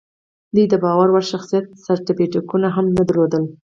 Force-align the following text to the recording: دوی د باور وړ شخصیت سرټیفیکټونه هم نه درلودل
دوی 0.53 0.65
د 0.69 0.75
باور 0.83 1.07
وړ 1.11 1.23
شخصیت 1.33 1.65
سرټیفیکټونه 1.85 2.67
هم 2.75 2.85
نه 2.97 3.03
درلودل 3.09 3.43